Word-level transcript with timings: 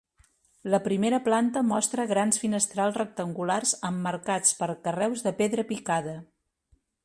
La 0.75 0.77
primera 0.87 1.19
planta 1.27 1.61
mostra 1.71 2.05
grans 2.13 2.41
finestrals 2.45 2.97
rectangulars 3.01 3.77
emmarcats 3.91 4.59
per 4.63 4.73
carreus 4.89 5.25
de 5.29 5.37
pedra 5.43 5.71
picada. 5.75 6.21